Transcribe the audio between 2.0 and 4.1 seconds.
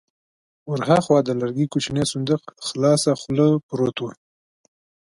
صندوق خلاصه خوله پروت و.